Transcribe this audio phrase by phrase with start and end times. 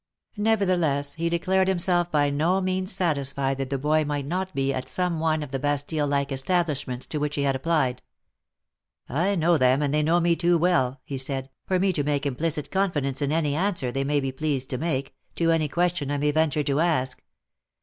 [0.37, 4.89] Nevertheless he declared himself by no means satisfied that the boy might not be at
[4.89, 8.01] some one of the Bastiile like establishments to which he had applied.
[8.63, 12.03] *' I know them, and they know me too well," he said," for me to
[12.03, 16.09] place implicit confidence in any answer they may be pleased to make, to any question
[16.09, 17.21] I may venture to ask.